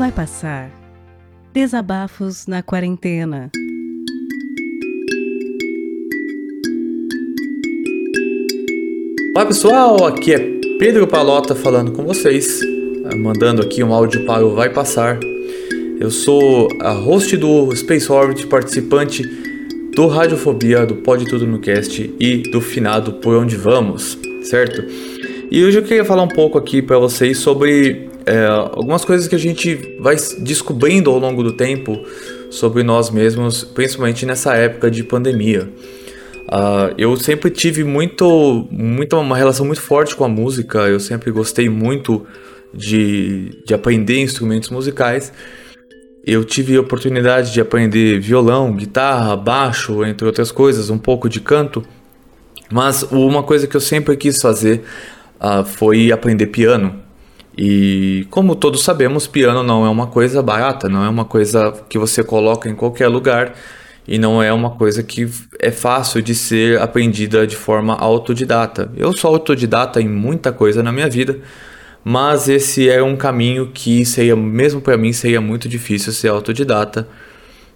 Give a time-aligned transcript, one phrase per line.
[0.00, 0.70] Vai passar.
[1.52, 3.50] Desabafos na quarentena.
[9.36, 10.38] Olá pessoal, aqui é
[10.78, 15.20] Pedro Palota falando com vocês, eh, mandando aqui um áudio para o Vai Passar.
[16.00, 19.22] Eu sou a host do Space Orbit, participante
[19.94, 24.82] do Radiofobia, do Pode Tudo no Cast e do finado Por Onde Vamos, certo?
[25.50, 29.34] E hoje eu queria falar um pouco aqui para vocês sobre é, algumas coisas que
[29.34, 32.00] a gente vai descobrindo ao longo do tempo
[32.48, 35.68] sobre nós mesmos, principalmente nessa época de pandemia.
[36.46, 41.32] Uh, eu sempre tive muito, muito, uma relação muito forte com a música, eu sempre
[41.32, 42.24] gostei muito
[42.72, 45.32] de, de aprender instrumentos musicais.
[46.24, 51.40] Eu tive a oportunidade de aprender violão, guitarra, baixo, entre outras coisas, um pouco de
[51.40, 51.84] canto.
[52.70, 54.82] Mas uma coisa que eu sempre quis fazer
[55.40, 57.09] uh, foi aprender piano.
[57.62, 61.98] E como todos sabemos, piano não é uma coisa barata, não é uma coisa que
[61.98, 63.52] você coloca em qualquer lugar
[64.08, 68.90] e não é uma coisa que é fácil de ser aprendida de forma autodidata.
[68.96, 71.38] Eu sou autodidata em muita coisa na minha vida,
[72.02, 77.06] mas esse é um caminho que seria, mesmo para mim, seria muito difícil ser autodidata,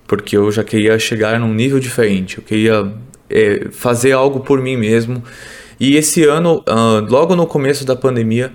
[0.08, 2.90] porque eu já queria chegar num nível diferente, eu queria
[3.28, 5.22] é, fazer algo por mim mesmo.
[5.78, 8.50] E esse ano, uh, logo no começo da pandemia,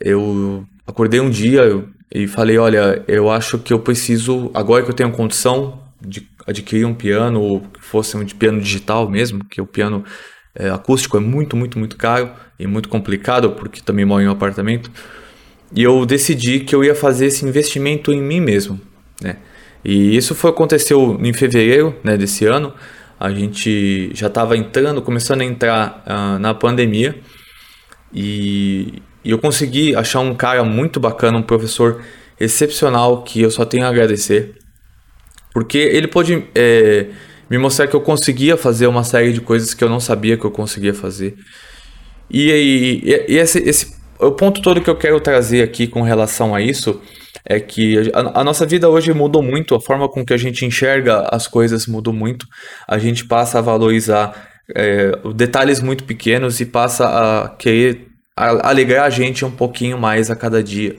[0.00, 4.94] eu acordei um dia e falei: Olha, eu acho que eu preciso, agora que eu
[4.94, 9.60] tenho condição de adquirir um piano, ou que fosse um de piano digital mesmo, que
[9.60, 10.04] o piano
[10.54, 14.30] é, acústico é muito, muito, muito caro e muito complicado, porque também moro em um
[14.30, 14.90] apartamento.
[15.74, 18.80] E eu decidi que eu ia fazer esse investimento em mim mesmo,
[19.20, 19.36] né?
[19.84, 22.72] E isso foi aconteceu em fevereiro né, desse ano.
[23.20, 27.16] A gente já estava entrando, começando a entrar uh, na pandemia.
[28.12, 32.00] E, e eu consegui achar um cara muito bacana, um professor
[32.38, 34.54] excepcional que eu só tenho a agradecer.
[35.52, 37.06] Porque ele pôde é,
[37.50, 40.44] me mostrar que eu conseguia fazer uma série de coisas que eu não sabia que
[40.44, 41.34] eu conseguia fazer.
[42.30, 42.52] E,
[43.02, 46.60] e, e esse, esse, o ponto todo que eu quero trazer aqui com relação a
[46.60, 47.02] isso
[47.44, 50.64] é que a, a, nossa vida hoje mudou muito, a forma com que a gente
[50.64, 52.46] enxerga as coisas mudou muito.
[52.86, 59.10] A gente passa a valorizar é, detalhes muito pequenos e passa a querer alegrar a
[59.10, 60.96] gente um pouquinho mais a cada dia.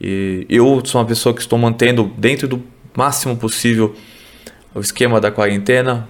[0.00, 2.62] E eu sou uma pessoa que estou mantendo dentro do
[2.96, 3.94] máximo possível
[4.74, 6.08] o esquema da quarentena.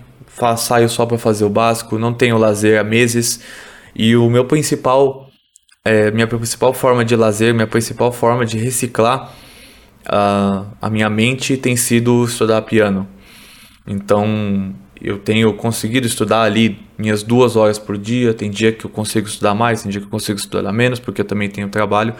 [0.59, 3.41] Saio só para fazer o básico, não tenho lazer há meses.
[3.95, 5.31] E o meu principal,
[5.83, 9.33] é, minha principal forma de lazer, minha principal forma de reciclar
[10.07, 13.09] uh, a minha mente tem sido estudar piano.
[13.87, 18.33] Então eu tenho conseguido estudar ali minhas duas horas por dia.
[18.33, 21.21] Tem dia que eu consigo estudar mais, tem dia que eu consigo estudar menos, porque
[21.21, 22.15] eu também tenho trabalho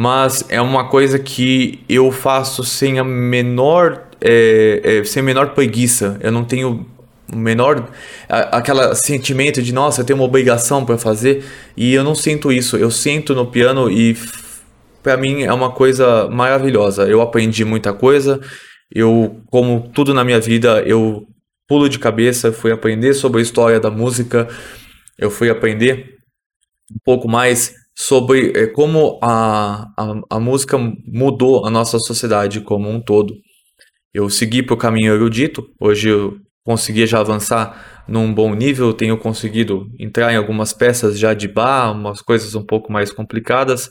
[0.00, 5.54] mas é uma coisa que eu faço sem a menor é, é, sem a menor
[5.54, 6.16] preguiça.
[6.20, 6.86] Eu não tenho
[7.32, 7.88] o menor
[8.28, 11.44] aquela sentimento de nossa, eu tenho uma obrigação para fazer
[11.76, 12.76] e eu não sinto isso.
[12.76, 14.16] Eu sinto no piano e
[15.02, 17.08] para mim é uma coisa maravilhosa.
[17.08, 18.40] Eu aprendi muita coisa.
[18.94, 21.26] Eu, como tudo na minha vida, eu
[21.68, 24.48] pulo de cabeça, fui aprender sobre a história da música.
[25.18, 26.16] Eu fui aprender
[26.90, 32.88] um pouco mais sobre é, como a, a, a, música mudou a nossa sociedade como
[32.88, 33.34] um todo.
[34.14, 39.18] Eu segui para o caminho erudito, hoje eu consegui já avançar num bom nível, tenho
[39.18, 43.90] conseguido entrar em algumas peças já de bar, umas coisas um pouco mais complicadas,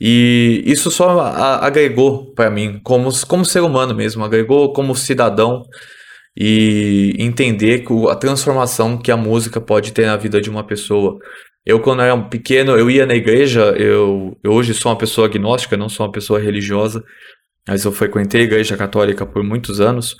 [0.00, 1.20] e isso só
[1.60, 5.62] agregou para mim, como, como ser humano mesmo, agregou como cidadão
[6.40, 11.18] e entender a transformação que a música pode ter na vida de uma pessoa.
[11.66, 15.76] Eu, quando era pequeno, eu ia na igreja, eu, eu hoje sou uma pessoa agnóstica,
[15.76, 17.02] não sou uma pessoa religiosa,
[17.66, 20.14] mas eu frequentei a igreja católica por muitos anos.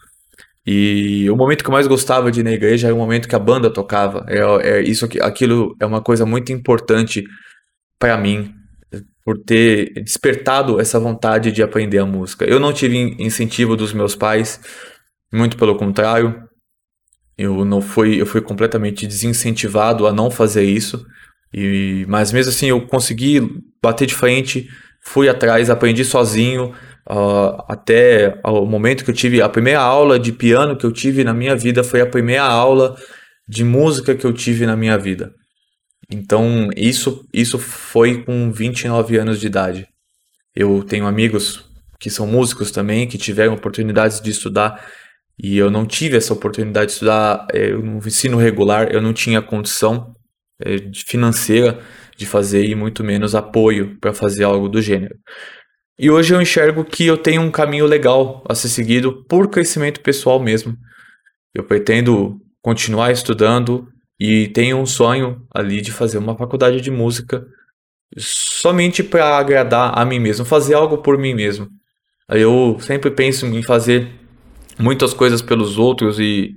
[0.66, 3.36] E o momento que eu mais gostava de ir na igreja era o momento que
[3.36, 4.26] a banda tocava.
[4.28, 7.24] É, é isso aquilo é uma coisa muito importante
[7.96, 8.52] para mim,
[9.24, 12.44] por ter despertado essa vontade de aprender a música.
[12.44, 14.60] Eu não tive incentivo dos meus pais,
[15.32, 16.42] muito pelo contrário.
[17.36, 21.04] Eu não fui, eu fui completamente desincentivado a não fazer isso.
[21.52, 23.40] E, mas mesmo assim eu consegui
[23.82, 24.68] bater de frente,
[25.02, 26.74] fui atrás, aprendi sozinho,
[27.08, 31.24] uh, até o momento que eu tive a primeira aula de piano que eu tive
[31.24, 32.96] na minha vida foi a primeira aula
[33.48, 35.32] de música que eu tive na minha vida.
[36.10, 39.86] Então isso, isso foi com 29 anos de idade.
[40.54, 41.64] Eu tenho amigos
[42.00, 44.84] que são músicos também, que tiveram oportunidades de estudar
[45.38, 49.40] e eu não tive essa oportunidade de estudar é, no ensino regular, eu não tinha
[49.40, 50.14] condição
[50.60, 50.76] é,
[51.06, 51.80] financeira
[52.16, 55.14] de fazer e muito menos apoio para fazer algo do gênero.
[55.98, 60.00] E hoje eu enxergo que eu tenho um caminho legal a ser seguido por crescimento
[60.00, 60.76] pessoal mesmo.
[61.54, 63.88] Eu pretendo continuar estudando
[64.18, 67.44] e tenho um sonho ali de fazer uma faculdade de música
[68.16, 71.68] somente para agradar a mim mesmo, fazer algo por mim mesmo.
[72.28, 74.08] Eu sempre penso em fazer
[74.78, 76.54] muitas coisas pelos outros e,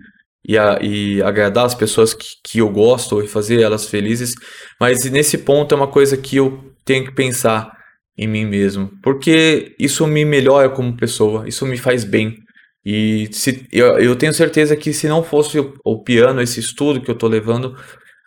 [0.47, 4.33] e, a, e agradar as pessoas que, que eu gosto e fazer elas felizes,
[4.79, 7.71] mas nesse ponto é uma coisa que eu tenho que pensar
[8.17, 12.37] em mim mesmo, porque isso me melhora como pessoa, isso me faz bem.
[12.83, 17.01] E se, eu, eu tenho certeza que se não fosse o, o piano, esse estudo
[17.01, 17.75] que eu estou levando,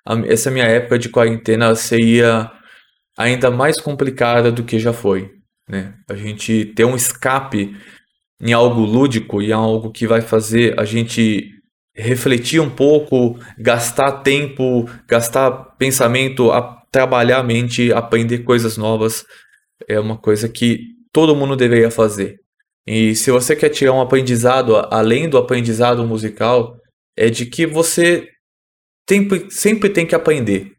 [0.07, 2.51] a, essa minha época de quarentena seria
[3.17, 5.31] ainda mais complicada do que já foi.
[5.69, 5.95] Né?
[6.09, 7.77] A gente ter um escape
[8.45, 11.51] em algo lúdico e algo que vai fazer a gente
[11.97, 19.25] refletir um pouco, gastar tempo, gastar pensamento, a trabalhar a mente, aprender coisas novas,
[19.89, 20.81] é uma coisa que
[21.11, 22.39] todo mundo deveria fazer.
[22.87, 26.77] E se você quer tirar um aprendizado além do aprendizado musical,
[27.17, 28.29] é de que você
[29.49, 30.74] sempre tem que aprender.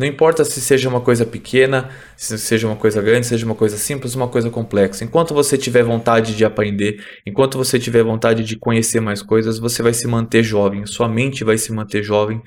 [0.00, 3.76] Não importa se seja uma coisa pequena, se seja uma coisa grande, seja uma coisa
[3.76, 5.04] simples, uma coisa complexa.
[5.04, 9.82] Enquanto você tiver vontade de aprender, enquanto você tiver vontade de conhecer mais coisas, você
[9.82, 12.40] vai se manter jovem, sua mente vai se manter jovem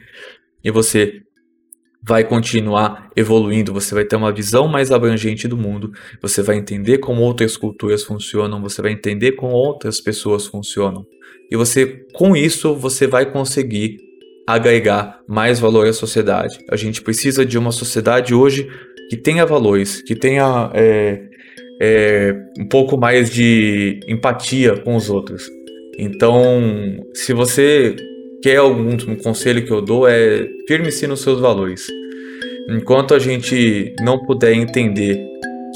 [0.64, 1.22] e você
[2.02, 6.98] vai continuar evoluindo, você vai ter uma visão mais abrangente do mundo, você vai entender
[6.98, 11.06] como outras culturas funcionam, você vai entender como outras pessoas funcionam.
[11.52, 14.13] E você, com isso, você vai conseguir
[14.48, 16.58] agregar mais valor à sociedade.
[16.70, 18.68] A gente precisa de uma sociedade hoje
[19.10, 21.22] que tenha valores, que tenha é,
[21.82, 25.48] é, um pouco mais de empatia com os outros.
[25.98, 26.62] Então,
[27.14, 27.96] se você
[28.42, 31.88] quer algum um conselho que eu dou é firme-se nos seus valores.
[32.70, 35.26] Enquanto a gente não puder entender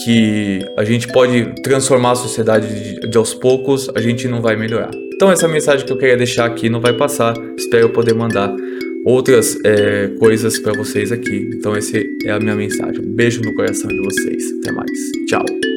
[0.04, 4.56] que a gente pode transformar a sociedade de, de aos poucos, a gente não vai
[4.56, 4.92] melhorar.
[5.18, 7.34] Então essa é a mensagem que eu queria deixar aqui não vai passar.
[7.58, 8.56] Espero poder mandar
[9.04, 11.50] outras é, coisas para vocês aqui.
[11.56, 13.04] Então essa é a minha mensagem.
[13.04, 14.44] Um beijo no coração de vocês.
[14.62, 14.92] Até mais.
[15.28, 15.77] Tchau.